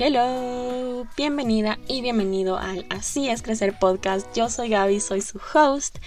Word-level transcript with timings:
Hello, 0.00 1.08
bienvenida 1.16 1.76
y 1.88 2.02
bienvenido 2.02 2.56
al 2.56 2.86
Así 2.88 3.28
es 3.28 3.42
Crecer 3.42 3.76
podcast. 3.80 4.28
Yo 4.32 4.48
soy 4.48 4.68
Gaby, 4.68 5.00
soy 5.00 5.22
su 5.22 5.40
host. 5.52 5.98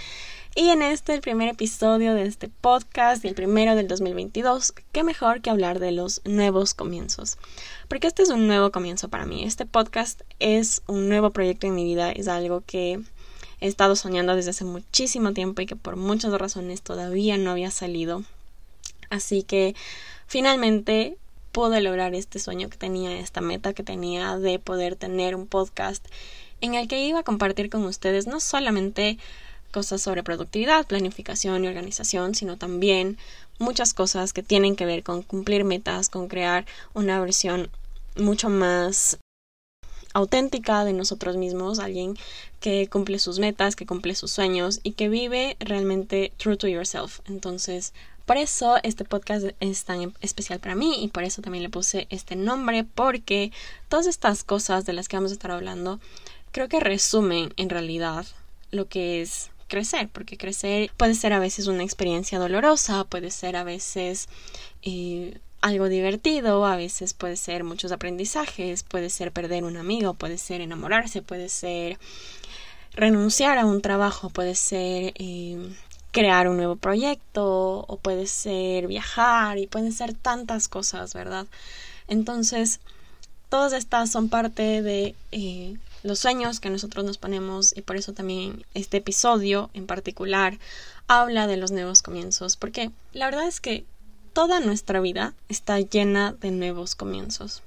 Y 0.55 0.69
en 0.69 0.81
este, 0.81 1.13
el 1.13 1.19
primer 1.19 1.49
episodio 1.49 2.13
de 2.13 2.23
este 2.23 2.47
podcast 2.47 3.25
el 3.25 3.35
primero 3.35 3.75
del 3.75 3.89
2022, 3.89 4.73
qué 4.93 5.03
mejor 5.03 5.41
que 5.41 5.49
hablar 5.49 5.79
de 5.79 5.91
los 5.91 6.21
nuevos 6.23 6.73
comienzos. 6.73 7.37
Porque 7.89 8.07
este 8.07 8.23
es 8.23 8.29
un 8.29 8.47
nuevo 8.47 8.71
comienzo 8.71 9.09
para 9.09 9.25
mí. 9.25 9.43
Este 9.43 9.65
podcast 9.65 10.21
es 10.39 10.83
un 10.87 11.09
nuevo 11.09 11.31
proyecto 11.31 11.67
en 11.67 11.75
mi 11.75 11.83
vida, 11.83 12.13
es 12.13 12.29
algo 12.29 12.63
que 12.65 13.01
he 13.59 13.67
estado 13.67 13.97
soñando 13.97 14.37
desde 14.37 14.51
hace 14.51 14.63
muchísimo 14.63 15.33
tiempo 15.33 15.63
y 15.63 15.65
que 15.65 15.75
por 15.75 15.97
muchas 15.97 16.31
razones 16.31 16.81
todavía 16.81 17.37
no 17.37 17.51
había 17.51 17.71
salido. 17.71 18.23
Así 19.09 19.43
que 19.43 19.75
finalmente 20.27 21.17
pude 21.51 21.81
lograr 21.81 22.13
este 22.15 22.39
sueño 22.39 22.69
que 22.69 22.77
tenía, 22.77 23.19
esta 23.19 23.41
meta 23.41 23.73
que 23.73 23.83
tenía 23.83 24.37
de 24.37 24.59
poder 24.59 24.95
tener 24.95 25.35
un 25.35 25.47
podcast 25.47 26.05
en 26.61 26.75
el 26.75 26.87
que 26.87 27.05
iba 27.05 27.19
a 27.19 27.23
compartir 27.23 27.69
con 27.69 27.83
ustedes 27.85 28.27
no 28.27 28.39
solamente 28.39 29.17
cosas 29.71 30.01
sobre 30.01 30.23
productividad, 30.23 30.85
planificación 30.85 31.63
y 31.63 31.67
organización, 31.67 32.35
sino 32.35 32.57
también 32.57 33.17
muchas 33.57 33.93
cosas 33.93 34.33
que 34.33 34.43
tienen 34.43 34.75
que 34.75 34.85
ver 34.85 35.03
con 35.03 35.23
cumplir 35.23 35.63
metas, 35.63 36.09
con 36.09 36.27
crear 36.27 36.65
una 36.93 37.19
versión 37.19 37.69
mucho 38.15 38.49
más 38.49 39.17
auténtica 40.13 40.83
de 40.83 40.93
nosotros 40.93 41.37
mismos, 41.37 41.79
alguien 41.79 42.17
que 42.59 42.87
cumple 42.87 43.17
sus 43.17 43.39
metas, 43.39 43.75
que 43.75 43.85
cumple 43.85 44.13
sus 44.15 44.31
sueños 44.31 44.81
y 44.83 44.91
que 44.91 45.07
vive 45.09 45.55
realmente 45.59 46.33
true 46.37 46.57
to 46.57 46.67
yourself. 46.67 47.21
Entonces, 47.27 47.93
por 48.31 48.37
eso 48.37 48.77
este 48.83 49.03
podcast 49.03 49.47
es 49.59 49.83
tan 49.83 50.13
especial 50.21 50.61
para 50.61 50.73
mí 50.73 51.03
y 51.03 51.09
por 51.09 51.25
eso 51.25 51.41
también 51.41 51.63
le 51.63 51.69
puse 51.69 52.07
este 52.09 52.37
nombre 52.37 52.85
porque 52.85 53.51
todas 53.89 54.07
estas 54.07 54.45
cosas 54.45 54.85
de 54.85 54.93
las 54.93 55.09
que 55.09 55.17
vamos 55.17 55.31
a 55.31 55.33
estar 55.33 55.51
hablando 55.51 55.99
creo 56.53 56.69
que 56.69 56.79
resumen 56.79 57.53
en 57.57 57.69
realidad 57.69 58.25
lo 58.71 58.87
que 58.87 59.21
es 59.21 59.49
crecer, 59.67 60.07
porque 60.07 60.37
crecer 60.37 60.91
puede 60.95 61.13
ser 61.15 61.33
a 61.33 61.39
veces 61.39 61.67
una 61.67 61.83
experiencia 61.83 62.39
dolorosa, 62.39 63.03
puede 63.03 63.31
ser 63.31 63.57
a 63.57 63.65
veces 63.65 64.29
eh, 64.81 65.37
algo 65.59 65.89
divertido, 65.89 66.65
a 66.65 66.77
veces 66.77 67.13
puede 67.13 67.35
ser 67.35 67.65
muchos 67.65 67.91
aprendizajes, 67.91 68.83
puede 68.83 69.09
ser 69.09 69.33
perder 69.33 69.65
un 69.65 69.75
amigo, 69.75 70.13
puede 70.13 70.37
ser 70.37 70.61
enamorarse, 70.61 71.21
puede 71.21 71.49
ser 71.49 71.99
renunciar 72.93 73.57
a 73.57 73.65
un 73.65 73.81
trabajo, 73.81 74.29
puede 74.29 74.55
ser 74.55 75.11
eh, 75.17 75.57
crear 76.11 76.47
un 76.47 76.57
nuevo 76.57 76.75
proyecto 76.75 77.85
o 77.87 77.97
puede 77.97 78.27
ser 78.27 78.87
viajar 78.87 79.57
y 79.57 79.67
pueden 79.67 79.93
ser 79.93 80.13
tantas 80.13 80.67
cosas, 80.67 81.13
¿verdad? 81.13 81.47
Entonces, 82.07 82.79
todas 83.49 83.73
estas 83.73 84.11
son 84.11 84.29
parte 84.29 84.81
de 84.81 85.15
eh, 85.31 85.77
los 86.03 86.19
sueños 86.19 86.59
que 86.59 86.69
nosotros 86.69 87.05
nos 87.05 87.17
ponemos 87.17 87.75
y 87.75 87.81
por 87.81 87.95
eso 87.95 88.13
también 88.13 88.65
este 88.73 88.97
episodio 88.97 89.69
en 89.73 89.87
particular 89.87 90.57
habla 91.07 91.47
de 91.47 91.57
los 91.57 91.71
nuevos 91.71 92.01
comienzos, 92.01 92.57
porque 92.57 92.91
la 93.13 93.25
verdad 93.25 93.47
es 93.47 93.59
que 93.61 93.85
toda 94.33 94.59
nuestra 94.59 94.99
vida 94.99 95.33
está 95.49 95.79
llena 95.79 96.33
de 96.33 96.51
nuevos 96.51 96.95
comienzos. 96.95 97.63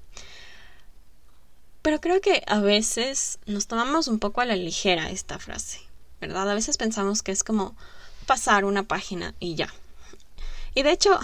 Pero 1.82 2.00
creo 2.00 2.20
que 2.22 2.42
a 2.46 2.60
veces 2.60 3.38
nos 3.44 3.66
tomamos 3.66 4.08
un 4.08 4.18
poco 4.18 4.40
a 4.40 4.46
la 4.46 4.56
ligera 4.56 5.10
esta 5.10 5.38
frase, 5.38 5.80
¿verdad? 6.20 6.50
A 6.50 6.54
veces 6.54 6.78
pensamos 6.78 7.22
que 7.22 7.32
es 7.32 7.44
como 7.44 7.76
pasar 8.24 8.64
una 8.64 8.82
página 8.82 9.34
y 9.38 9.54
ya. 9.54 9.72
Y 10.74 10.82
de 10.82 10.92
hecho, 10.92 11.18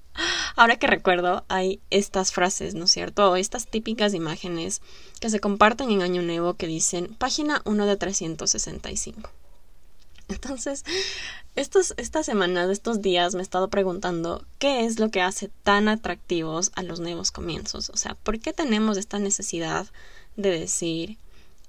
ahora 0.56 0.76
que 0.76 0.86
recuerdo, 0.86 1.44
hay 1.48 1.80
estas 1.90 2.32
frases, 2.32 2.74
¿no 2.74 2.84
es 2.84 2.90
cierto? 2.90 3.36
Estas 3.36 3.66
típicas 3.66 4.14
imágenes 4.14 4.80
que 5.20 5.30
se 5.30 5.40
comparten 5.40 5.90
en 5.90 6.02
Año 6.02 6.22
Nuevo 6.22 6.54
que 6.54 6.66
dicen 6.66 7.14
página 7.18 7.62
1 7.64 7.86
de 7.86 7.96
365. 7.96 9.30
Entonces, 10.28 10.84
estos, 11.54 11.92
estas 11.98 12.24
semanas, 12.26 12.70
estos 12.70 13.02
días 13.02 13.34
me 13.34 13.40
he 13.40 13.42
estado 13.42 13.68
preguntando 13.68 14.44
qué 14.58 14.86
es 14.86 14.98
lo 14.98 15.10
que 15.10 15.20
hace 15.20 15.50
tan 15.62 15.88
atractivos 15.88 16.72
a 16.74 16.82
los 16.82 17.00
nuevos 17.00 17.30
comienzos. 17.30 17.90
O 17.90 17.96
sea, 17.96 18.14
¿por 18.14 18.40
qué 18.40 18.52
tenemos 18.52 18.96
esta 18.96 19.18
necesidad 19.18 19.86
de 20.36 20.50
decir 20.58 21.18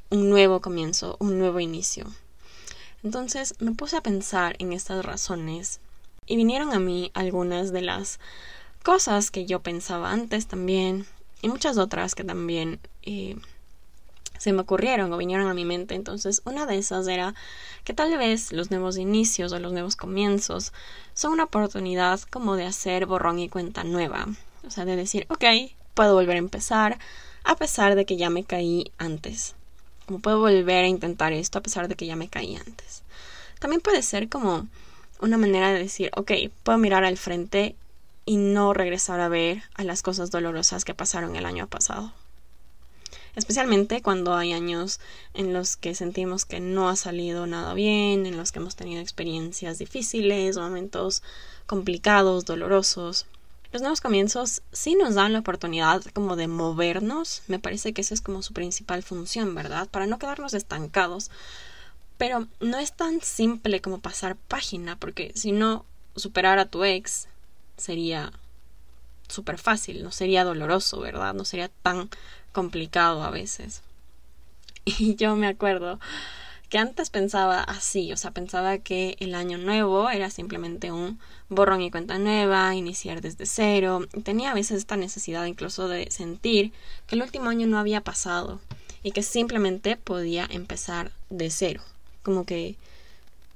un 0.10 0.30
nuevo 0.30 0.62
comienzo, 0.62 1.18
un 1.20 1.38
nuevo 1.38 1.60
inicio? 1.60 2.06
Entonces 3.04 3.56
me 3.60 3.72
puse 3.72 3.98
a 3.98 4.02
pensar 4.02 4.56
en 4.60 4.74
estas 4.74 5.06
razones 5.06 5.80
y 6.26 6.36
vinieron 6.36 6.74
a 6.74 6.80
mí 6.80 7.12
algunas 7.14 7.72
de 7.72 7.82
las 7.82 8.20
cosas 8.84 9.32
que 9.32 9.46
yo 9.46 9.62
pensaba 9.62 10.12
antes 10.12 10.48
también 10.48 11.06
y 11.42 11.50
muchas 11.50 11.78
otras 11.78 12.16
que 12.16 12.24
también 12.24 12.80
eh, 13.04 13.36
se 14.38 14.54
me 14.54 14.62
ocurrieron 14.62 15.12
o 15.14 15.18
vinieron 15.18 15.48
a 15.48 15.54
mi 15.54 15.66
mente. 15.66 15.96
Entonces, 15.96 16.42
una 16.46 16.66
de 16.66 16.78
esas 16.78 17.08
era 17.08 17.36
que 17.84 17.94
tal 17.94 18.18
vez 18.18 18.52
los 18.52 18.72
nuevos 18.72 18.98
inicios 18.98 19.52
o 19.52 19.60
los 19.60 19.72
nuevos 19.72 19.96
comienzos 19.96 20.74
son 21.14 21.34
una 21.34 21.46
oportunidad 21.46 22.20
como 22.30 22.56
de 22.56 22.66
hacer 22.66 23.06
borrón 23.06 23.40
y 23.40 23.50
cuenta 23.50 23.84
nueva. 23.84 24.28
O 24.66 24.72
sea, 24.72 24.86
de 24.86 24.96
decir, 24.96 25.28
ok, 25.30 25.46
puedo 25.94 26.16
volver 26.16 26.36
a 26.36 26.40
empezar 26.40 26.98
a 27.44 27.56
pesar 27.56 27.96
de 27.96 28.06
que 28.06 28.18
ya 28.18 28.30
me 28.30 28.44
caí 28.44 28.92
antes 28.98 29.56
como 30.06 30.20
puedo 30.20 30.40
volver 30.40 30.86
a 30.86 30.88
intentar 30.88 31.34
esto 31.34 31.60
a 31.60 31.64
pesar 31.64 31.88
de 31.88 31.96
que 31.96 32.06
ya 32.06 32.16
me 32.16 32.28
caí 32.28 32.56
antes. 32.56 33.04
También 33.60 33.82
puede 33.82 34.02
ser 34.02 34.30
como 34.30 34.68
una 35.20 35.38
manera 35.38 35.74
de 35.74 35.80
decir, 35.80 36.12
ok, 36.16 36.32
puedo 36.64 36.78
mirar 36.78 37.04
al 37.04 37.18
frente 37.18 37.76
y 38.26 38.38
no 38.38 38.74
regresar 38.74 39.20
a 39.20 39.30
ver 39.30 39.64
a 39.76 39.84
las 39.84 40.02
cosas 40.02 40.32
dolorosas 40.32 40.84
que 40.86 40.94
pasaron 40.94 41.36
el 41.36 41.46
año 41.46 41.68
pasado. 41.68 42.14
Especialmente 43.36 44.02
cuando 44.02 44.34
hay 44.34 44.54
años 44.54 45.00
en 45.34 45.54
los 45.54 45.76
que 45.76 45.94
sentimos 45.94 46.46
que 46.46 46.62
no 46.62 46.90
ha 46.90 46.96
salido 46.96 47.46
nada 47.48 47.74
bien, 47.74 48.26
en 48.26 48.38
los 48.38 48.52
que 48.52 48.60
hemos 48.60 48.78
tenido 48.78 49.02
experiencias 49.02 49.78
difíciles, 49.78 50.58
momentos 50.58 51.22
complicados, 51.66 52.46
dolorosos. 52.46 53.26
Los 53.76 53.82
nuevos 53.82 54.00
comienzos 54.00 54.62
sí 54.72 54.96
nos 54.96 55.16
dan 55.16 55.34
la 55.34 55.40
oportunidad 55.40 56.02
como 56.14 56.38
de 56.38 56.48
movernos, 56.48 57.44
me 57.48 57.60
parece 57.60 57.92
que 57.92 58.00
esa 58.00 58.14
es 58.14 58.22
como 58.22 58.42
su 58.42 58.54
principal 58.54 59.04
función, 59.04 59.54
¿verdad? 59.54 59.90
Para 59.90 60.08
no 60.08 60.18
quedarnos 60.18 60.54
estancados. 60.54 61.30
Pero 62.18 62.48
no 62.62 62.78
es 62.78 62.94
tan 62.94 63.20
simple 63.20 63.82
como 63.82 64.00
pasar 64.00 64.38
página, 64.38 64.96
porque 64.96 65.34
si 65.36 65.52
no, 65.52 65.84
superar 66.16 66.58
a 66.58 66.68
tu 66.68 66.86
ex 66.86 67.28
sería 67.76 68.32
súper 69.28 69.58
fácil, 69.58 70.06
no 70.06 70.12
sería 70.14 70.46
doloroso, 70.46 71.02
¿verdad? 71.02 71.34
No 71.34 71.44
sería 71.44 71.68
tan 71.68 72.10
complicado 72.54 73.24
a 73.26 73.30
veces. 73.30 73.82
Y 74.86 75.16
yo 75.16 75.36
me 75.36 75.48
acuerdo 75.48 76.00
que 76.70 76.78
antes 76.78 77.10
pensaba 77.10 77.62
así, 77.62 78.12
o 78.12 78.18
sea, 78.18 78.32
pensaba 78.32 78.78
que 78.80 79.16
el 79.20 79.36
año 79.36 79.58
nuevo 79.58 80.10
era 80.10 80.30
simplemente 80.30 80.92
un 80.92 81.20
borrón 81.50 81.82
y 81.82 81.92
cuenta 81.92 82.18
nueva, 82.18 82.74
iniciar 82.76 83.22
desde 83.22 83.46
cero. 83.46 84.06
Tenía 84.24 84.52
a 84.52 84.56
veces 84.56 84.80
esta 84.80 84.98
necesidad 84.98 85.46
incluso 85.46 85.88
de 85.88 86.10
sentir 86.10 86.72
que 87.08 87.16
el 87.16 87.22
último 87.22 87.50
año 87.50 87.68
no 87.68 87.78
había 87.78 88.02
pasado 88.02 88.60
y 89.04 89.12
que 89.12 89.22
simplemente 89.22 89.98
podía 89.98 90.48
empezar 90.50 91.12
de 91.30 91.52
cero, 91.52 91.82
como 92.24 92.46
que 92.46 92.76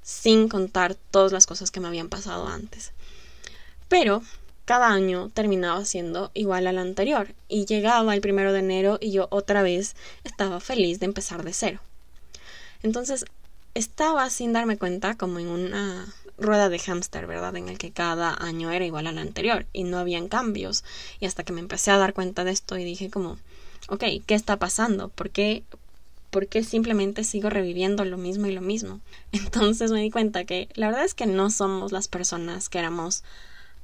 sin 0.03 0.47
contar 0.47 0.95
todas 0.95 1.31
las 1.31 1.47
cosas 1.47 1.71
que 1.71 1.79
me 1.79 1.87
habían 1.87 2.09
pasado 2.09 2.47
antes. 2.47 2.91
Pero 3.87 4.21
cada 4.65 4.89
año 4.89 5.31
terminaba 5.33 5.83
siendo 5.85 6.29
igual 6.35 6.67
al 6.67 6.77
anterior 6.77 7.33
y 7.47 7.65
llegaba 7.65 8.13
el 8.13 8.21
primero 8.21 8.53
de 8.53 8.59
enero 8.59 8.99
y 9.01 9.11
yo 9.11 9.27
otra 9.31 9.63
vez 9.63 9.95
estaba 10.23 10.59
feliz 10.59 10.99
de 10.99 11.07
empezar 11.07 11.43
de 11.43 11.53
cero. 11.53 11.79
Entonces 12.83 13.25
estaba 13.73 14.29
sin 14.29 14.53
darme 14.53 14.77
cuenta 14.77 15.15
como 15.15 15.39
en 15.39 15.47
una 15.47 16.13
rueda 16.37 16.69
de 16.69 16.79
hámster, 16.79 17.27
¿verdad? 17.27 17.55
En 17.55 17.69
el 17.69 17.77
que 17.77 17.91
cada 17.91 18.33
año 18.33 18.71
era 18.71 18.85
igual 18.85 19.07
al 19.07 19.17
anterior 19.17 19.65
y 19.73 19.83
no 19.83 19.97
habían 19.97 20.27
cambios. 20.27 20.83
Y 21.19 21.25
hasta 21.25 21.43
que 21.43 21.53
me 21.53 21.59
empecé 21.59 21.91
a 21.91 21.97
dar 21.97 22.13
cuenta 22.13 22.43
de 22.43 22.51
esto 22.51 22.77
y 22.77 22.83
dije 22.83 23.09
como, 23.09 23.37
ok, 23.89 24.03
¿qué 24.25 24.35
está 24.35 24.57
pasando? 24.57 25.09
¿Por 25.09 25.29
qué, 25.29 25.63
¿Por 26.29 26.47
qué 26.47 26.63
simplemente 26.63 27.23
sigo 27.23 27.49
reviviendo 27.49 28.05
lo 28.05 28.17
mismo 28.17 28.47
y 28.47 28.51
lo 28.51 28.61
mismo? 28.61 28.99
Entonces 29.31 29.91
me 29.91 30.01
di 30.01 30.11
cuenta 30.11 30.45
que 30.45 30.69
la 30.73 30.87
verdad 30.87 31.05
es 31.05 31.13
que 31.13 31.25
no 31.25 31.49
somos 31.49 31.91
las 31.91 32.07
personas 32.07 32.69
que 32.69 32.79
éramos 32.79 33.23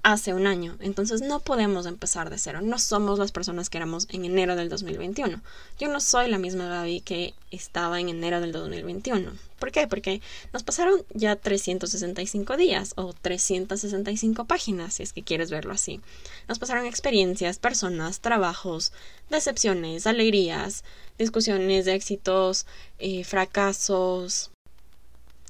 hace 0.05 0.35
un 0.35 0.45
año. 0.45 0.77
Entonces 0.81 1.21
no 1.21 1.39
podemos 1.39 1.87
empezar 1.87 2.29
de 2.29 2.37
cero. 2.37 2.61
No 2.61 2.77
somos 2.77 3.17
las 3.17 3.31
personas 3.31 3.71
que 3.71 3.79
éramos 3.79 4.07
en 4.11 4.23
enero 4.23 4.55
del 4.55 4.69
2021. 4.69 5.41
Yo 5.79 5.87
no 5.87 5.99
soy 5.99 6.29
la 6.29 6.37
misma 6.37 6.67
Gaby 6.67 7.01
que 7.01 7.33
estaba 7.49 7.99
en 7.99 8.09
enero 8.09 8.39
del 8.39 8.51
2021. 8.51 9.31
¿Por 9.57 9.71
qué? 9.71 9.87
Porque 9.87 10.21
nos 10.53 10.61
pasaron 10.61 11.03
ya 11.15 11.35
365 11.35 12.55
días 12.55 12.93
o 12.97 13.13
365 13.13 14.45
páginas, 14.45 14.93
si 14.93 15.03
es 15.03 15.11
que 15.11 15.23
quieres 15.23 15.49
verlo 15.49 15.73
así. 15.73 15.99
Nos 16.47 16.59
pasaron 16.59 16.85
experiencias, 16.85 17.57
personas, 17.57 18.19
trabajos, 18.19 18.91
decepciones, 19.31 20.05
alegrías, 20.05 20.83
discusiones 21.17 21.87
éxitos, 21.87 22.67
eh, 22.99 23.23
fracasos. 23.23 24.51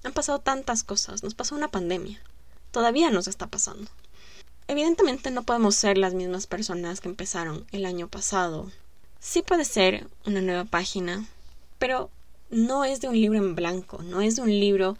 Han 0.05 0.13
pasado 0.13 0.39
tantas 0.39 0.85
cosas. 0.85 1.23
Nos 1.23 1.35
pasó 1.35 1.55
una 1.55 1.67
pandemia. 1.67 2.21
Todavía 2.71 3.11
nos 3.11 3.27
está 3.27 3.47
pasando. 3.47 3.91
Evidentemente 4.67 5.31
no 5.31 5.43
podemos 5.43 5.75
ser 5.75 5.97
las 5.97 6.13
mismas 6.13 6.47
personas 6.47 7.01
que 7.01 7.09
empezaron 7.09 7.65
el 7.71 7.85
año 7.85 8.07
pasado 8.07 8.71
sí 9.25 9.41
puede 9.41 9.65
ser 9.65 10.07
una 10.27 10.39
nueva 10.39 10.65
página, 10.65 11.25
pero 11.79 12.11
no 12.51 12.85
es 12.85 13.01
de 13.01 13.07
un 13.07 13.19
libro 13.19 13.39
en 13.39 13.55
blanco, 13.55 14.03
no 14.03 14.21
es 14.21 14.35
de 14.35 14.43
un 14.43 14.51
libro 14.51 14.99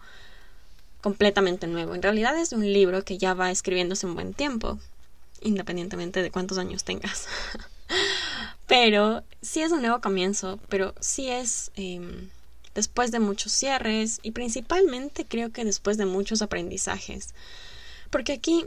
completamente 1.00 1.68
nuevo. 1.68 1.94
En 1.94 2.02
realidad 2.02 2.36
es 2.36 2.50
de 2.50 2.56
un 2.56 2.72
libro 2.72 3.04
que 3.04 3.18
ya 3.18 3.34
va 3.34 3.52
escribiéndose 3.52 4.04
un 4.04 4.16
buen 4.16 4.34
tiempo, 4.34 4.80
independientemente 5.42 6.22
de 6.22 6.32
cuántos 6.32 6.58
años 6.58 6.82
tengas. 6.82 7.28
pero 8.66 9.22
sí 9.42 9.62
es 9.62 9.70
un 9.70 9.80
nuevo 9.80 10.00
comienzo, 10.00 10.58
pero 10.68 10.92
sí 10.98 11.30
es 11.30 11.70
em, 11.76 12.28
después 12.74 13.12
de 13.12 13.20
muchos 13.20 13.52
cierres 13.52 14.18
y 14.24 14.32
principalmente 14.32 15.24
creo 15.24 15.52
que 15.52 15.64
después 15.64 15.98
de 15.98 16.06
muchos 16.06 16.42
aprendizajes. 16.42 17.32
Porque 18.10 18.32
aquí, 18.32 18.64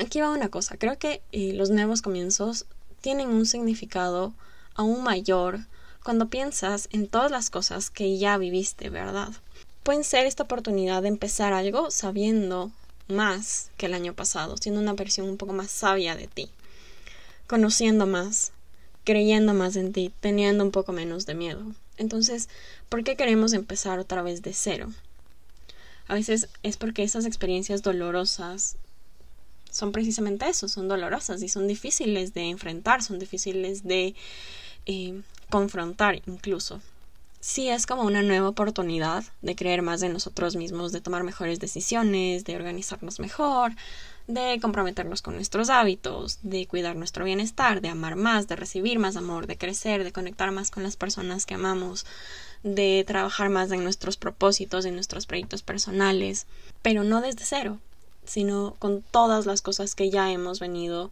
aquí 0.00 0.20
va 0.20 0.30
una 0.30 0.48
cosa, 0.48 0.76
creo 0.76 0.98
que 0.98 1.22
eh, 1.32 1.52
los 1.54 1.70
nuevos 1.70 2.02
comienzos 2.02 2.66
tienen 3.00 3.28
un 3.28 3.46
significado 3.46 4.32
aún 4.74 5.02
mayor 5.02 5.60
cuando 6.02 6.28
piensas 6.28 6.88
en 6.92 7.08
todas 7.08 7.30
las 7.30 7.50
cosas 7.50 7.90
que 7.90 8.18
ya 8.18 8.36
viviste, 8.36 8.90
¿verdad? 8.90 9.30
Pueden 9.82 10.04
ser 10.04 10.26
esta 10.26 10.44
oportunidad 10.44 11.02
de 11.02 11.08
empezar 11.08 11.52
algo 11.52 11.90
sabiendo 11.90 12.70
más 13.08 13.70
que 13.76 13.86
el 13.86 13.94
año 13.94 14.14
pasado, 14.14 14.56
siendo 14.56 14.80
una 14.80 14.94
versión 14.94 15.28
un 15.28 15.36
poco 15.36 15.52
más 15.52 15.70
sabia 15.70 16.16
de 16.16 16.26
ti, 16.26 16.50
conociendo 17.46 18.06
más, 18.06 18.52
creyendo 19.04 19.54
más 19.54 19.76
en 19.76 19.92
ti, 19.92 20.12
teniendo 20.20 20.64
un 20.64 20.70
poco 20.70 20.92
menos 20.92 21.26
de 21.26 21.34
miedo. 21.34 21.62
Entonces, 21.96 22.48
¿por 22.88 23.04
qué 23.04 23.16
queremos 23.16 23.52
empezar 23.52 23.98
otra 23.98 24.22
vez 24.22 24.42
de 24.42 24.52
cero? 24.52 24.92
A 26.06 26.14
veces 26.14 26.48
es 26.62 26.76
porque 26.76 27.02
esas 27.02 27.24
experiencias 27.24 27.82
dolorosas 27.82 28.76
son 29.74 29.90
precisamente 29.90 30.48
eso, 30.48 30.68
son 30.68 30.86
dolorosas 30.86 31.42
y 31.42 31.48
son 31.48 31.66
difíciles 31.66 32.32
de 32.32 32.42
enfrentar, 32.42 33.02
son 33.02 33.18
difíciles 33.18 33.82
de 33.82 34.14
eh, 34.86 35.20
confrontar 35.50 36.22
incluso. 36.26 36.80
Sí 37.40 37.68
es 37.68 37.84
como 37.84 38.04
una 38.04 38.22
nueva 38.22 38.48
oportunidad 38.48 39.24
de 39.42 39.56
creer 39.56 39.82
más 39.82 40.00
en 40.02 40.12
nosotros 40.12 40.56
mismos, 40.56 40.92
de 40.92 41.00
tomar 41.00 41.24
mejores 41.24 41.58
decisiones, 41.58 42.44
de 42.44 42.56
organizarnos 42.56 43.18
mejor, 43.18 43.72
de 44.28 44.58
comprometernos 44.62 45.20
con 45.22 45.34
nuestros 45.34 45.68
hábitos, 45.68 46.38
de 46.42 46.66
cuidar 46.66 46.94
nuestro 46.96 47.24
bienestar, 47.24 47.80
de 47.82 47.88
amar 47.88 48.14
más, 48.16 48.46
de 48.46 48.56
recibir 48.56 48.98
más 48.98 49.16
amor, 49.16 49.46
de 49.48 49.58
crecer, 49.58 50.04
de 50.04 50.12
conectar 50.12 50.52
más 50.52 50.70
con 50.70 50.84
las 50.84 50.96
personas 50.96 51.44
que 51.46 51.54
amamos, 51.54 52.06
de 52.62 53.04
trabajar 53.06 53.50
más 53.50 53.70
en 53.72 53.82
nuestros 53.82 54.16
propósitos, 54.16 54.84
en 54.84 54.94
nuestros 54.94 55.26
proyectos 55.26 55.62
personales, 55.62 56.46
pero 56.80 57.04
no 57.04 57.20
desde 57.20 57.44
cero, 57.44 57.80
sino 58.24 58.74
con 58.78 59.02
todas 59.02 59.46
las 59.46 59.62
cosas 59.62 59.94
que 59.94 60.10
ya 60.10 60.30
hemos 60.32 60.60
venido 60.60 61.10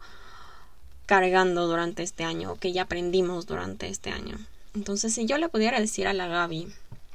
cargando 1.06 1.66
durante 1.66 2.02
este 2.02 2.24
año, 2.24 2.56
que 2.56 2.72
ya 2.72 2.82
aprendimos 2.82 3.46
durante 3.46 3.88
este 3.88 4.10
año. 4.10 4.38
Entonces, 4.74 5.14
si 5.14 5.26
yo 5.26 5.38
le 5.38 5.48
pudiera 5.48 5.80
decir 5.80 6.06
a 6.06 6.12
la 6.12 6.26
Gaby, 6.26 6.68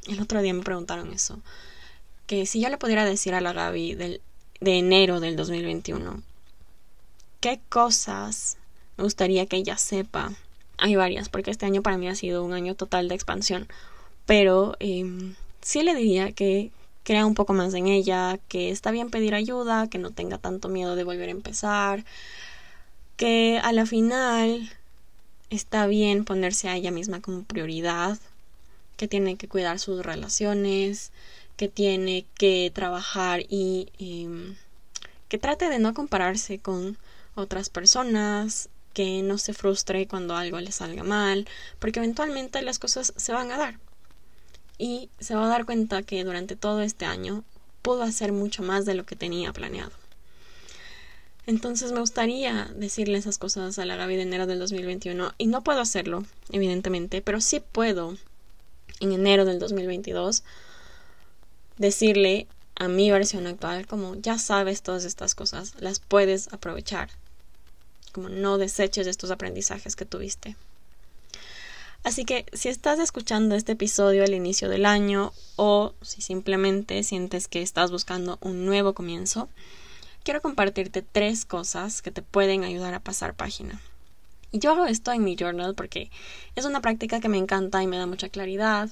el 0.08 0.22
otro 0.22 0.42
día 0.42 0.54
me 0.54 0.64
preguntaron 0.64 1.12
eso, 1.12 1.40
que 2.28 2.46
si 2.46 2.62
yo 2.62 2.70
le 2.70 2.78
pudiera 2.78 3.06
decir 3.06 3.34
a 3.34 3.42
la 3.42 3.54
Gaby 3.54 3.96
del, 3.96 4.22
de 4.60 4.78
enero 4.78 5.20
del 5.20 5.36
2021, 5.36 6.22
¿qué 7.40 7.60
cosas 7.70 8.58
me 8.98 9.04
gustaría 9.04 9.46
que 9.46 9.58
ella 9.58 9.78
sepa? 9.78 10.34
Hay 10.78 10.96
varias, 10.96 11.30
porque 11.30 11.50
este 11.50 11.66
año 11.66 11.82
para 11.82 11.98
mí 11.98 12.08
ha 12.08 12.16
sido 12.16 12.44
un 12.44 12.54
año 12.54 12.76
total 12.76 13.08
de 13.08 13.16
expansión, 13.16 13.68
pero 14.26 14.76
eh, 14.80 15.34
sí 15.62 15.82
le 15.82 15.96
diría 15.96 16.34
que 16.34 16.72
crea 17.08 17.26
un 17.26 17.36
poco 17.36 17.54
más 17.54 17.74
en 17.74 17.88
ella, 17.88 18.38
que 18.50 18.70
está 18.70 18.92
bien 18.92 19.10
pedir 19.10 19.34
ayuda, 19.34 19.88
que 19.88 19.98
no 19.98 20.12
tenga 20.12 20.40
tanto 20.40 20.68
miedo 20.68 20.98
de 20.98 21.06
volver 21.06 21.30
a 21.30 21.32
empezar, 21.32 22.04
que 23.16 23.62
a 23.64 23.72
la 23.72 23.86
final 23.86 24.70
está 25.50 25.88
bien 25.88 26.26
ponerse 26.26 26.68
a 26.68 26.76
ella 26.76 26.92
misma 26.92 27.22
como 27.22 27.44
prioridad, 27.44 28.18
que 28.98 29.08
tiene 29.08 29.38
que 29.38 29.48
cuidar 29.48 29.80
sus 29.80 30.06
relaciones, 30.06 31.14
que 31.56 31.70
tiene 31.70 32.26
que 32.38 32.74
trabajar 32.76 33.46
y, 33.48 33.88
em, 34.00 34.58
que 35.30 35.38
trate 35.38 35.70
de 35.70 35.80
no 35.80 35.94
compararse 35.94 36.60
con 36.60 36.98
otras 37.36 37.70
personas, 37.70 38.68
que 38.94 39.22
no 39.22 39.38
se 39.38 39.54
frustre 39.54 40.10
cuando 40.10 40.36
algo 40.36 40.60
le 40.60 40.74
salga 40.74 41.04
mal, 41.04 41.48
porque 41.80 42.00
eventualmente 42.00 42.62
las 42.64 42.80
cosas 42.80 43.14
se 43.16 43.32
van 43.32 43.50
a 43.54 43.58
dar. 43.58 43.87
Y 44.78 45.10
se 45.20 45.36
va 45.36 45.46
a 45.46 45.50
dar 45.50 45.66
cuenta 45.66 46.04
que 46.04 46.24
durante 46.24 46.56
todo 46.56 46.82
este 46.82 47.06
año 47.06 47.44
pudo 47.82 48.04
hacer 48.04 48.32
mucho 48.32 48.64
más 48.64 48.86
de 48.86 48.94
lo 48.94 49.06
que 49.06 49.16
tenía 49.16 49.54
planeado. 49.54 49.92
Entonces 51.46 51.94
me 51.94 52.02
gustaría 52.02 52.70
decirle 52.76 53.18
esas 53.18 53.38
cosas 53.38 53.80
a 53.80 53.86
la 53.86 53.96
Gaby 53.96 54.18
de 54.18 54.24
enero 54.24 54.48
del 54.48 54.60
2021 54.60 55.34
y 55.38 55.48
no 55.48 55.64
puedo 55.64 55.80
hacerlo, 55.80 56.26
evidentemente, 56.52 57.22
pero 57.22 57.40
sí 57.40 57.62
puedo 57.62 58.18
en 59.00 59.14
enero 59.14 59.46
del 59.46 59.58
2022 59.58 60.44
decirle 61.78 62.48
a 62.76 62.90
mi 62.90 63.10
versión 63.12 63.48
actual 63.48 63.88
como 63.88 64.16
ya 64.16 64.38
sabes 64.38 64.82
todas 64.82 65.06
estas 65.06 65.36
cosas, 65.36 65.74
las 65.80 66.00
puedes 66.00 66.52
aprovechar, 66.52 67.10
como 68.12 68.28
no 68.28 68.58
deseches 68.58 69.08
estos 69.08 69.32
aprendizajes 69.32 69.96
que 69.96 70.06
tuviste. 70.06 70.58
Así 72.04 72.26
que 72.26 72.46
si 72.54 72.70
estás 72.70 73.00
escuchando 73.00 73.56
este 73.56 73.74
episodio 73.74 74.24
al 74.24 74.34
inicio 74.34 74.70
del 74.70 74.86
año 74.86 75.34
o 75.56 75.94
si 76.02 76.22
simplemente 76.22 77.04
sientes 77.04 77.48
que 77.48 77.62
estás 77.62 77.92
buscando 77.92 78.38
un 78.42 78.66
nuevo 78.66 78.94
comienzo, 78.94 79.50
quiero 80.24 80.42
compartirte 80.42 81.02
tres 81.02 81.46
cosas 81.46 82.02
que 82.02 82.12
te 82.12 82.22
pueden 82.22 82.64
ayudar 82.64 82.94
a 82.94 83.00
pasar 83.00 83.34
página. 83.34 83.82
Y 84.52 84.60
yo 84.60 84.72
hago 84.72 84.86
esto 84.86 85.12
en 85.12 85.24
mi 85.24 85.36
journal 85.36 85.76
porque 85.76 86.10
es 86.56 86.66
una 86.66 86.82
práctica 86.82 87.20
que 87.20 87.30
me 87.30 87.38
encanta 87.38 87.84
y 87.84 87.88
me 87.88 87.98
da 87.98 88.06
mucha 88.06 88.30
claridad. 88.30 88.90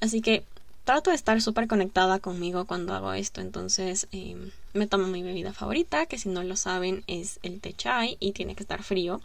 Así 0.00 0.20
que 0.20 0.44
trato 0.84 1.10
de 1.10 1.16
estar 1.16 1.40
súper 1.42 1.68
conectada 1.68 2.18
conmigo 2.18 2.64
cuando 2.64 2.94
hago 2.94 3.12
esto. 3.12 3.40
Entonces 3.40 4.08
em, 4.10 4.50
me 4.72 4.86
tomo 4.86 5.06
mi 5.06 5.22
bebida 5.22 5.52
favorita, 5.52 6.06
que 6.06 6.18
si 6.18 6.28
no 6.28 6.42
lo 6.42 6.56
saben 6.56 7.04
es 7.06 7.38
el 7.42 7.60
té 7.60 7.74
chai 7.74 8.16
y 8.20 8.32
tiene 8.32 8.54
que 8.54 8.62
estar 8.62 8.82
frío. 8.82 9.20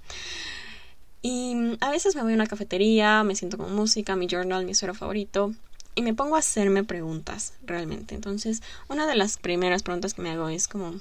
Y 1.24 1.78
a 1.80 1.90
veces 1.90 2.16
me 2.16 2.22
voy 2.22 2.34
a 2.34 2.36
una 2.36 2.46
cafetería, 2.46 3.24
me 3.24 3.36
siento 3.36 3.58
con 3.58 3.74
música, 3.74 4.16
mi 4.16 4.28
journal, 4.28 4.66
mi 4.66 4.76
suero 4.76 4.94
favorito. 4.94 5.54
Y 5.96 6.04
me 6.04 6.14
pongo 6.14 6.36
a 6.36 6.40
hacerme 6.40 6.84
preguntas 6.84 7.54
realmente. 7.66 8.14
Entonces, 8.14 8.62
una 8.88 9.08
de 9.08 9.16
las 9.16 9.38
primeras 9.38 9.82
preguntas 9.82 10.14
que 10.14 10.22
me 10.22 10.30
hago 10.30 10.50
es 10.50 10.68
como, 10.68 11.00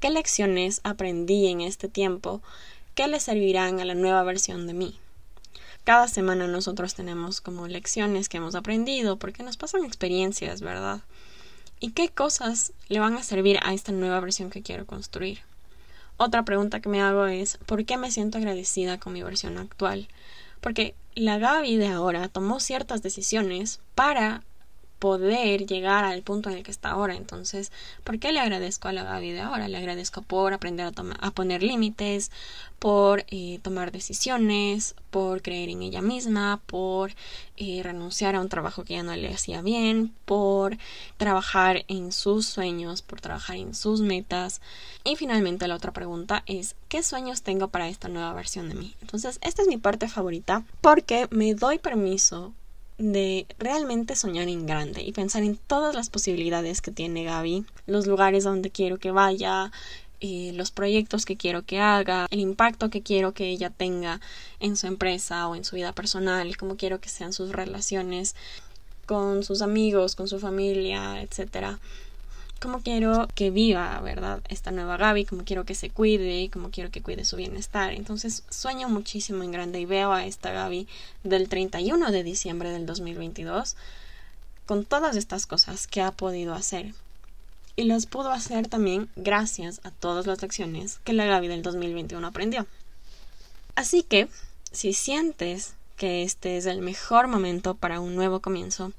¿Qué 0.00 0.08
lecciones 0.08 0.80
aprendí 0.82 1.48
en 1.48 1.60
este 1.60 1.86
tiempo 1.86 2.40
que 2.94 3.06
le 3.06 3.20
servirán 3.20 3.80
a 3.80 3.84
la 3.84 3.94
nueva 3.94 4.22
versión 4.22 4.66
de 4.66 4.72
mí? 4.72 4.98
Cada 5.84 6.08
semana 6.08 6.46
nosotros 6.46 6.94
tenemos 6.94 7.42
como 7.42 7.68
lecciones 7.68 8.30
que 8.30 8.38
hemos 8.38 8.54
aprendido 8.54 9.18
porque 9.18 9.42
nos 9.42 9.58
pasan 9.58 9.84
experiencias, 9.84 10.62
¿verdad? 10.62 11.02
¿Y 11.80 11.90
qué 11.90 12.08
cosas 12.08 12.72
le 12.88 12.98
van 12.98 13.14
a 13.18 13.22
servir 13.22 13.58
a 13.62 13.74
esta 13.74 13.92
nueva 13.92 14.20
versión 14.20 14.48
que 14.48 14.62
quiero 14.62 14.86
construir? 14.86 15.40
Otra 16.22 16.44
pregunta 16.44 16.80
que 16.80 16.90
me 16.90 17.00
hago 17.00 17.24
es 17.24 17.56
¿por 17.64 17.82
qué 17.86 17.96
me 17.96 18.10
siento 18.10 18.36
agradecida 18.36 19.00
con 19.00 19.14
mi 19.14 19.22
versión 19.22 19.56
actual? 19.56 20.06
Porque 20.60 20.94
la 21.14 21.38
Gaby 21.38 21.78
de 21.78 21.86
ahora 21.86 22.28
tomó 22.28 22.60
ciertas 22.60 23.00
decisiones 23.00 23.80
para 23.94 24.42
poder 25.00 25.66
llegar 25.66 26.04
al 26.04 26.22
punto 26.22 26.50
en 26.50 26.58
el 26.58 26.62
que 26.62 26.70
está 26.70 26.90
ahora. 26.90 27.16
Entonces, 27.16 27.72
¿por 28.04 28.20
qué 28.20 28.30
le 28.32 28.38
agradezco 28.38 28.86
a 28.86 28.92
la 28.92 29.02
Gaby 29.02 29.32
de 29.32 29.40
ahora? 29.40 29.66
Le 29.66 29.78
agradezco 29.78 30.22
por 30.22 30.52
aprender 30.52 30.86
a, 30.86 30.92
a 31.26 31.30
poner 31.32 31.62
límites, 31.64 32.30
por 32.78 33.24
eh, 33.28 33.58
tomar 33.62 33.92
decisiones, 33.92 34.94
por 35.10 35.42
creer 35.42 35.70
en 35.70 35.82
ella 35.82 36.02
misma, 36.02 36.60
por 36.66 37.12
eh, 37.56 37.80
renunciar 37.82 38.36
a 38.36 38.40
un 38.40 38.48
trabajo 38.48 38.84
que 38.84 38.94
ya 38.94 39.02
no 39.02 39.16
le 39.16 39.32
hacía 39.32 39.62
bien, 39.62 40.14
por 40.26 40.76
trabajar 41.16 41.84
en 41.88 42.12
sus 42.12 42.46
sueños, 42.46 43.02
por 43.02 43.20
trabajar 43.20 43.56
en 43.56 43.74
sus 43.74 44.02
metas. 44.02 44.60
Y 45.02 45.16
finalmente 45.16 45.66
la 45.66 45.76
otra 45.76 45.92
pregunta 45.92 46.42
es, 46.46 46.76
¿qué 46.88 47.02
sueños 47.02 47.42
tengo 47.42 47.68
para 47.68 47.88
esta 47.88 48.08
nueva 48.08 48.34
versión 48.34 48.68
de 48.68 48.74
mí? 48.74 48.94
Entonces, 49.00 49.38
esta 49.42 49.62
es 49.62 49.68
mi 49.68 49.78
parte 49.78 50.08
favorita 50.08 50.62
porque 50.82 51.26
me 51.30 51.54
doy 51.54 51.78
permiso 51.78 52.52
de 53.00 53.46
realmente 53.58 54.14
soñar 54.14 54.48
en 54.48 54.66
grande 54.66 55.02
y 55.02 55.12
pensar 55.12 55.42
en 55.42 55.56
todas 55.56 55.94
las 55.94 56.10
posibilidades 56.10 56.82
que 56.82 56.90
tiene 56.90 57.24
Gaby, 57.24 57.64
los 57.86 58.06
lugares 58.06 58.44
donde 58.44 58.70
quiero 58.70 58.98
que 58.98 59.10
vaya, 59.10 59.72
eh, 60.20 60.52
los 60.54 60.70
proyectos 60.70 61.24
que 61.24 61.36
quiero 61.36 61.62
que 61.62 61.80
haga, 61.80 62.26
el 62.30 62.40
impacto 62.40 62.90
que 62.90 63.02
quiero 63.02 63.32
que 63.32 63.48
ella 63.48 63.70
tenga 63.70 64.20
en 64.60 64.76
su 64.76 64.86
empresa 64.86 65.48
o 65.48 65.54
en 65.56 65.64
su 65.64 65.76
vida 65.76 65.94
personal, 65.94 66.58
cómo 66.58 66.76
quiero 66.76 67.00
que 67.00 67.08
sean 67.08 67.32
sus 67.32 67.52
relaciones 67.52 68.36
con 69.06 69.44
sus 69.44 69.62
amigos, 69.62 70.14
con 70.14 70.28
su 70.28 70.38
familia, 70.38 71.22
etcétera 71.22 71.80
cómo 72.60 72.82
quiero 72.82 73.26
que 73.34 73.50
viva, 73.50 73.98
¿verdad? 74.00 74.42
Esta 74.48 74.70
nueva 74.70 74.96
Gaby, 74.96 75.24
cómo 75.24 75.44
quiero 75.44 75.64
que 75.64 75.74
se 75.74 75.90
cuide, 75.90 76.50
cómo 76.52 76.70
quiero 76.70 76.90
que 76.90 77.02
cuide 77.02 77.24
su 77.24 77.36
bienestar. 77.36 77.92
Entonces 77.92 78.44
sueño 78.50 78.88
muchísimo 78.88 79.42
en 79.42 79.50
grande 79.50 79.80
y 79.80 79.86
veo 79.86 80.12
a 80.12 80.26
esta 80.26 80.52
Gaby 80.52 80.86
del 81.24 81.48
31 81.48 82.10
de 82.12 82.22
diciembre 82.22 82.70
del 82.70 82.86
2022 82.86 83.76
con 84.66 84.84
todas 84.84 85.16
estas 85.16 85.46
cosas 85.46 85.86
que 85.86 86.02
ha 86.02 86.12
podido 86.12 86.54
hacer. 86.54 86.94
Y 87.76 87.84
las 87.84 88.06
pudo 88.06 88.30
hacer 88.30 88.68
también 88.68 89.08
gracias 89.16 89.80
a 89.84 89.90
todas 89.90 90.26
las 90.26 90.42
lecciones 90.42 91.00
que 91.02 91.14
la 91.14 91.24
Gaby 91.24 91.48
del 91.48 91.62
2021 91.62 92.26
aprendió. 92.26 92.66
Así 93.74 94.02
que 94.02 94.28
si 94.70 94.92
sientes 94.92 95.74
que 95.96 96.22
este 96.22 96.56
es 96.56 96.66
el 96.66 96.82
mejor 96.82 97.26
momento 97.26 97.74
para 97.74 98.00
un 98.00 98.14
nuevo 98.14 98.40
comienzo, 98.40 98.92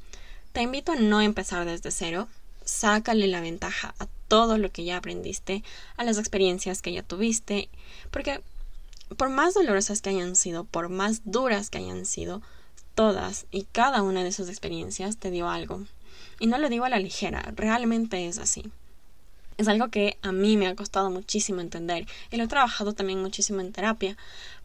te 0.51 0.61
invito 0.61 0.91
a 0.91 0.95
no 0.95 1.21
empezar 1.21 1.65
desde 1.65 1.91
cero. 1.91 2.27
Sácale 2.71 3.27
la 3.27 3.41
ventaja 3.41 3.93
a 3.99 4.07
todo 4.29 4.57
lo 4.57 4.71
que 4.71 4.85
ya 4.85 4.95
aprendiste, 4.95 5.61
a 5.97 6.05
las 6.05 6.17
experiencias 6.17 6.81
que 6.81 6.93
ya 6.93 7.03
tuviste, 7.03 7.67
porque 8.11 8.41
por 9.17 9.29
más 9.29 9.53
dolorosas 9.53 10.01
que 10.01 10.09
hayan 10.09 10.37
sido, 10.37 10.63
por 10.63 10.87
más 10.87 11.21
duras 11.25 11.69
que 11.69 11.79
hayan 11.79 12.05
sido, 12.05 12.41
todas 12.95 13.45
y 13.51 13.63
cada 13.73 14.01
una 14.01 14.23
de 14.23 14.29
esas 14.29 14.47
experiencias 14.47 15.17
te 15.17 15.31
dio 15.31 15.49
algo. 15.49 15.83
Y 16.39 16.47
no 16.47 16.57
lo 16.57 16.69
digo 16.69 16.85
a 16.85 16.89
la 16.89 16.97
ligera, 16.97 17.41
realmente 17.57 18.25
es 18.25 18.37
así. 18.37 18.71
Es 19.57 19.67
algo 19.67 19.89
que 19.89 20.17
a 20.21 20.31
mí 20.31 20.55
me 20.55 20.67
ha 20.67 20.75
costado 20.75 21.11
muchísimo 21.11 21.59
entender 21.59 22.07
y 22.31 22.37
lo 22.37 22.45
he 22.45 22.47
trabajado 22.47 22.93
también 22.93 23.21
muchísimo 23.21 23.59
en 23.59 23.73
terapia, 23.73 24.15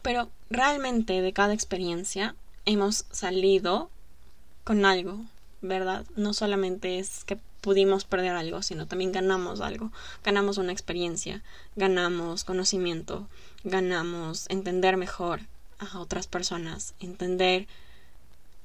pero 0.02 0.30
realmente 0.48 1.20
de 1.20 1.32
cada 1.32 1.54
experiencia 1.54 2.36
hemos 2.66 3.04
salido 3.10 3.90
con 4.62 4.84
algo, 4.84 5.24
¿verdad? 5.60 6.06
No 6.14 6.32
solamente 6.34 7.00
es 7.00 7.24
que 7.24 7.36
pudimos 7.66 8.04
perder 8.04 8.36
algo, 8.36 8.62
sino 8.62 8.86
también 8.86 9.10
ganamos 9.10 9.60
algo, 9.60 9.90
ganamos 10.22 10.56
una 10.56 10.70
experiencia, 10.70 11.42
ganamos 11.74 12.44
conocimiento, 12.44 13.26
ganamos 13.64 14.46
entender 14.50 14.96
mejor 14.96 15.40
a 15.80 15.98
otras 15.98 16.28
personas, 16.28 16.94
entender 17.00 17.66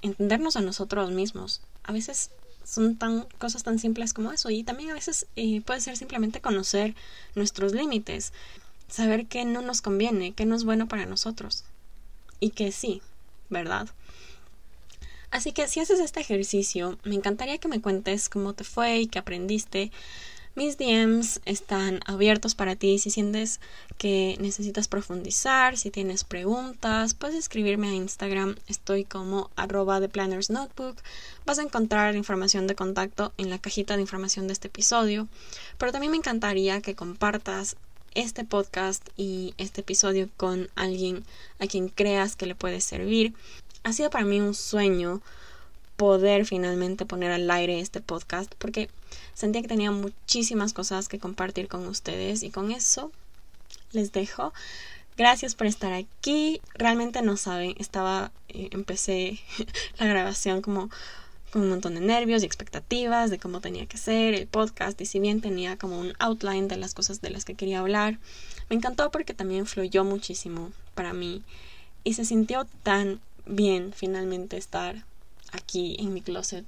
entendernos 0.03 0.55
a 0.55 0.61
nosotros 0.61 1.09
mismos. 1.09 1.61
A 1.81 1.91
veces 1.91 2.29
son 2.63 2.95
tan 2.95 3.23
cosas 3.39 3.63
tan 3.63 3.79
simples 3.79 4.13
como 4.13 4.31
eso 4.33 4.51
y 4.51 4.61
también 4.63 4.91
a 4.91 4.93
veces 4.93 5.25
eh, 5.35 5.61
puede 5.61 5.81
ser 5.81 5.97
simplemente 5.97 6.39
conocer 6.39 6.93
nuestros 7.33 7.73
límites, 7.73 8.33
saber 8.87 9.25
qué 9.25 9.45
no 9.45 9.63
nos 9.63 9.81
conviene, 9.81 10.33
qué 10.33 10.45
no 10.45 10.55
es 10.55 10.63
bueno 10.63 10.87
para 10.87 11.07
nosotros 11.07 11.63
y 12.39 12.51
que 12.51 12.71
sí, 12.71 13.01
¿verdad? 13.49 13.89
Así 15.31 15.53
que 15.53 15.67
si 15.67 15.79
haces 15.79 15.99
este 15.99 16.19
ejercicio, 16.19 16.97
me 17.03 17.15
encantaría 17.15 17.57
que 17.57 17.69
me 17.69 17.81
cuentes 17.81 18.29
cómo 18.29 18.53
te 18.53 18.65
fue 18.65 18.99
y 18.99 19.07
qué 19.07 19.19
aprendiste. 19.19 19.91
Mis 20.53 20.77
DMs 20.77 21.39
están 21.45 22.01
abiertos 22.05 22.55
para 22.55 22.75
ti 22.75 22.99
si 22.99 23.09
sientes 23.09 23.61
que 23.97 24.35
necesitas 24.41 24.89
profundizar, 24.89 25.77
si 25.77 25.89
tienes 25.89 26.25
preguntas, 26.25 27.13
puedes 27.13 27.37
escribirme 27.37 27.87
a 27.87 27.93
Instagram, 27.93 28.57
estoy 28.67 29.05
como 29.05 29.49
arroba 29.55 30.01
de 30.01 30.09
Planners 30.09 30.49
Notebook. 30.49 30.97
Vas 31.45 31.59
a 31.59 31.63
encontrar 31.63 32.17
información 32.17 32.67
de 32.67 32.75
contacto 32.75 33.31
en 33.37 33.49
la 33.49 33.59
cajita 33.59 33.95
de 33.95 34.01
información 34.01 34.47
de 34.47 34.53
este 34.53 34.67
episodio, 34.67 35.29
pero 35.77 35.93
también 35.93 36.11
me 36.11 36.17
encantaría 36.17 36.81
que 36.81 36.95
compartas 36.95 37.77
este 38.13 38.43
podcast 38.43 39.07
y 39.15 39.53
este 39.57 39.79
episodio 39.79 40.27
con 40.35 40.69
alguien 40.75 41.23
a 41.59 41.67
quien 41.67 41.87
creas 41.87 42.35
que 42.35 42.45
le 42.45 42.55
puede 42.55 42.81
servir. 42.81 43.33
Ha 43.83 43.93
sido 43.93 44.09
para 44.09 44.25
mí 44.25 44.39
un 44.39 44.53
sueño 44.53 45.21
poder 45.97 46.45
finalmente 46.45 47.05
poner 47.05 47.31
al 47.31 47.49
aire 47.51 47.79
este 47.79 48.01
podcast 48.01 48.53
porque 48.57 48.89
sentía 49.33 49.61
que 49.61 49.67
tenía 49.67 49.91
muchísimas 49.91 50.73
cosas 50.73 51.07
que 51.07 51.19
compartir 51.19 51.67
con 51.67 51.87
ustedes 51.87 52.43
y 52.43 52.49
con 52.49 52.71
eso 52.71 53.11
les 53.91 54.11
dejo. 54.11 54.53
Gracias 55.17 55.55
por 55.55 55.67
estar 55.67 55.93
aquí. 55.93 56.61
Realmente 56.73 57.21
no 57.21 57.37
saben, 57.37 57.75
estaba, 57.77 58.31
eh, 58.49 58.69
empecé 58.71 59.39
la 59.99 60.07
grabación 60.07 60.61
como 60.61 60.89
con 61.51 61.63
un 61.63 61.69
montón 61.69 61.95
de 61.95 62.01
nervios 62.01 62.41
y 62.41 62.45
expectativas 62.45 63.29
de 63.29 63.37
cómo 63.37 63.59
tenía 63.59 63.85
que 63.85 63.97
ser 63.97 64.33
el 64.33 64.47
podcast 64.47 64.99
y 65.01 65.05
si 65.05 65.19
bien 65.19 65.41
tenía 65.41 65.77
como 65.77 65.99
un 65.99 66.13
outline 66.17 66.69
de 66.69 66.77
las 66.77 66.93
cosas 66.93 67.21
de 67.21 67.29
las 67.29 67.43
que 67.43 67.55
quería 67.55 67.79
hablar, 67.79 68.19
me 68.69 68.77
encantó 68.77 69.11
porque 69.11 69.33
también 69.33 69.65
fluyó 69.65 70.05
muchísimo 70.05 70.71
para 70.95 71.11
mí 71.11 71.43
y 72.05 72.13
se 72.13 72.25
sintió 72.25 72.65
tan 72.83 73.19
bien 73.45 73.93
finalmente 73.93 74.57
estar 74.57 75.05
aquí 75.51 75.95
en 75.99 76.13
mi 76.13 76.21
closet 76.21 76.65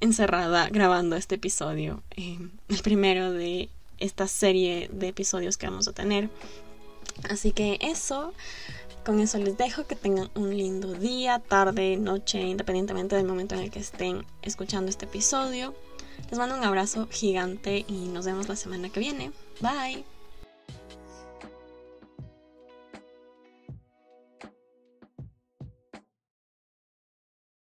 encerrada 0.00 0.68
grabando 0.68 1.16
este 1.16 1.36
episodio, 1.36 2.02
em, 2.10 2.50
el 2.68 2.82
primero 2.82 3.32
de 3.32 3.68
esta 3.98 4.28
serie 4.28 4.90
de 4.92 5.08
episodios 5.08 5.56
que 5.56 5.66
vamos 5.66 5.88
a 5.88 5.92
tener. 5.92 6.28
Así 7.30 7.52
que 7.52 7.78
eso, 7.80 8.34
con 9.04 9.20
eso 9.20 9.38
les 9.38 9.56
dejo 9.56 9.86
que 9.86 9.96
tengan 9.96 10.30
un 10.34 10.56
lindo 10.56 10.92
día, 10.92 11.38
tarde, 11.38 11.96
noche, 11.96 12.42
independientemente 12.42 13.16
del 13.16 13.26
momento 13.26 13.54
en 13.54 13.62
el 13.62 13.70
que 13.70 13.78
estén 13.78 14.26
escuchando 14.42 14.90
este 14.90 15.06
episodio. 15.06 15.74
Les 16.30 16.38
mando 16.38 16.56
un 16.56 16.64
abrazo 16.64 17.08
gigante 17.10 17.84
y 17.88 18.08
nos 18.08 18.26
vemos 18.26 18.48
la 18.48 18.56
semana 18.56 18.90
que 18.90 19.00
viene. 19.00 19.32
Bye. 19.60 20.15